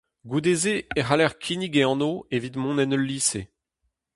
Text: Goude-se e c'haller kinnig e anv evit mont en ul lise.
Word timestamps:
Goude-se 0.29 0.75
e 0.99 1.01
c'haller 1.03 1.33
kinnig 1.43 1.73
e 1.81 1.83
anv 1.93 2.13
evit 2.35 2.55
mont 2.61 2.81
en 2.83 2.95
ul 2.97 3.05
lise. 3.09 3.41